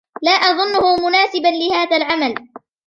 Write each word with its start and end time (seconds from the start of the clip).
لا 0.21 0.31
أظنه 0.31 0.95
مناسبا 1.09 1.47
لهذا 1.47 1.97
العمل. 1.97 2.49